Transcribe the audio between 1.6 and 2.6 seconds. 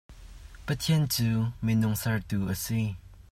minung ser tu a